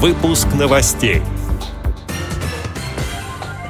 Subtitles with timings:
[0.00, 1.22] Выпуск новостей.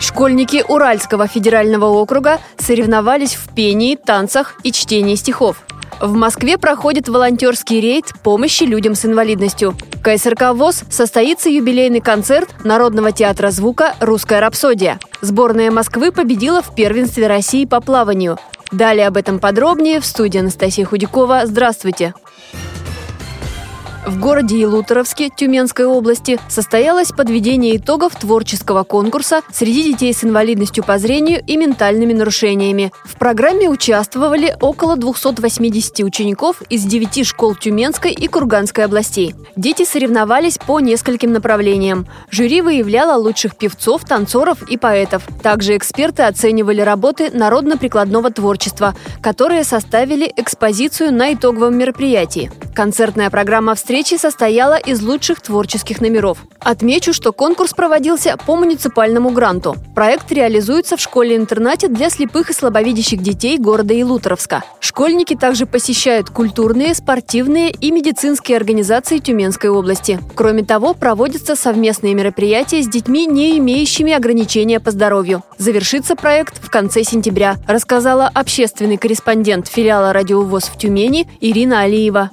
[0.00, 5.58] Школьники Уральского федерального округа соревновались в пении, танцах и чтении стихов.
[6.00, 9.76] В Москве проходит волонтерский рейд помощи людям с инвалидностью.
[9.92, 14.98] В КСРК ВОЗ состоится юбилейный концерт Народного театра звука «Русская рапсодия».
[15.20, 18.36] Сборная Москвы победила в первенстве России по плаванию.
[18.72, 21.42] Далее об этом подробнее в студии Анастасия Худякова.
[21.44, 22.14] Здравствуйте!
[24.06, 30.96] В городе Елуторовске Тюменской области состоялось подведение итогов творческого конкурса среди детей с инвалидностью по
[30.98, 32.92] зрению и ментальными нарушениями.
[33.04, 39.34] В программе участвовали около 280 учеников из 9 школ Тюменской и Курганской областей.
[39.56, 42.06] Дети соревновались по нескольким направлениям.
[42.30, 45.24] Жюри выявляло лучших певцов, танцоров и поэтов.
[45.42, 52.52] Также эксперты оценивали работы народно-прикладного творчества, которые составили экспозицию на итоговом мероприятии.
[52.72, 56.38] Концертная программа встречи состояла из лучших творческих номеров.
[56.60, 59.76] Отмечу, что конкурс проводился по муниципальному гранту.
[59.94, 64.64] Проект реализуется в школе-интернате для слепых и слабовидящих детей города Илуторовска.
[64.80, 70.20] Школьники также посещают культурные, спортивные и медицинские организации Тюменской области.
[70.34, 75.42] Кроме того, проводятся совместные мероприятия с детьми, не имеющими ограничения по здоровью.
[75.58, 82.30] Завершится проект в конце сентября, рассказала общественный корреспондент филиала «Радиовоз» в Тюмени Ирина Алиева.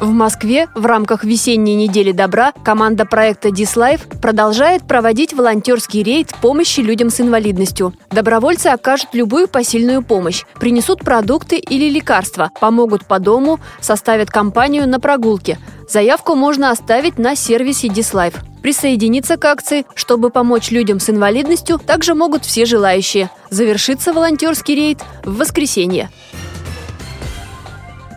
[0.00, 6.78] В Москве в рамках весенней недели добра команда проекта Дислайф продолжает проводить волонтерский рейд помощи
[6.80, 7.92] людям с инвалидностью.
[8.10, 15.00] Добровольцы окажут любую посильную помощь, принесут продукты или лекарства, помогут по дому, составят компанию на
[15.00, 15.58] прогулке.
[15.88, 18.34] Заявку можно оставить на сервисе Дислайф.
[18.62, 23.30] Присоединиться к акции, чтобы помочь людям с инвалидностью, также могут все желающие.
[23.50, 26.10] Завершится волонтерский рейд в воскресенье.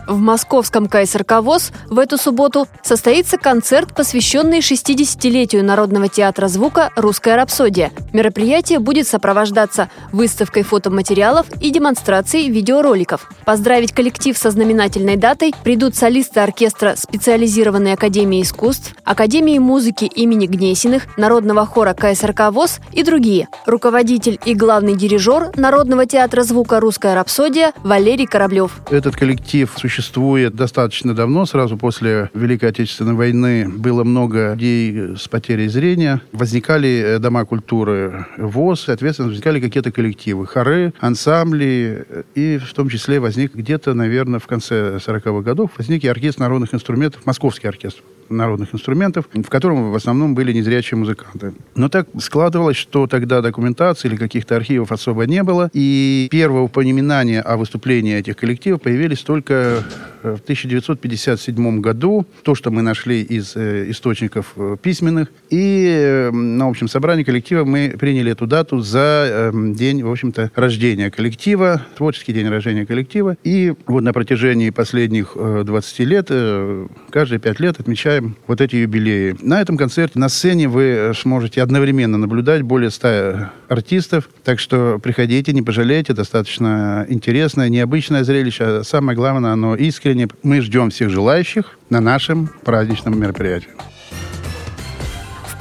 [0.06, 7.36] В московском КСРК ВОЗ в эту субботу состоится концерт, посвященный 60-летию Народного театра звука «Русская
[7.36, 7.92] рапсодия».
[8.12, 13.30] Мероприятие будет сопровождаться выставкой фотоматериалов и демонстрацией видеороликов.
[13.44, 21.16] Поздравить коллектив со знаменательной датой придут солисты оркестра специализированной Академии искусств, Академии музыки имени Гнесиных,
[21.16, 23.48] Народного хора КСРК ВОЗ и другие.
[23.66, 28.80] Руководитель и главный дирижер Народного театра звука «Русская рапсодия» Валерий Кораблев.
[28.90, 31.44] Этот коллектив существует существует достаточно давно.
[31.44, 36.22] Сразу после Великой Отечественной войны было много людей с потерей зрения.
[36.32, 42.06] Возникали э, дома культуры ВОЗ, соответственно, возникали какие-то коллективы, хоры, ансамбли.
[42.34, 46.72] И в том числе возник где-то, наверное, в конце 40-х годов возник и оркестр народных
[46.72, 48.02] инструментов, московский оркестр
[48.36, 51.52] народных инструментов, в котором в основном были незрячие музыканты.
[51.74, 57.40] Но так складывалось, что тогда документации или каких-то архивов особо не было, и первого упоминания
[57.40, 59.84] о выступлении этих коллективов появились только
[60.22, 62.26] в 1957 году.
[62.42, 65.28] То, что мы нашли из э, источников э, письменных.
[65.50, 70.50] И э, на общем собрании коллектива мы приняли эту дату за э, день, в общем-то,
[70.54, 73.36] рождения коллектива, творческий день рождения коллектива.
[73.44, 78.76] И вот на протяжении последних э, 20 лет, э, каждые 5 лет отмечаем вот эти
[78.76, 79.36] юбилеи.
[79.40, 84.28] На этом концерте на сцене вы э, сможете одновременно наблюдать более 100 артистов.
[84.44, 86.12] Так что приходите, не пожалейте.
[86.12, 88.64] Достаточно интересное, необычное зрелище.
[88.64, 90.11] А самое главное, оно искренне.
[90.42, 93.70] Мы ждем всех желающих на нашем праздничном мероприятии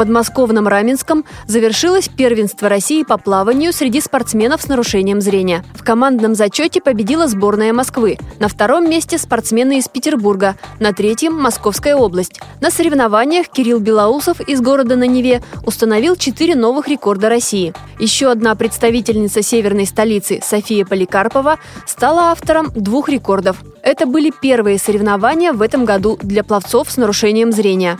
[0.02, 5.64] подмосковном Раменском завершилось первенство России по плаванию среди спортсменов с нарушением зрения.
[5.76, 8.18] В командном зачете победила сборная Москвы.
[8.40, 10.56] На втором месте спортсмены из Петербурга.
[10.80, 12.42] На третьем– Московская область.
[12.62, 17.72] На соревнованиях Кирилл Белоусов из города на Неве установил четыре новых рекорда России.
[18.00, 23.58] Еще одна представительница северной столицы София Поликарпова стала автором двух рекордов.
[23.84, 28.00] Это были первые соревнования в этом году для пловцов с нарушением зрения.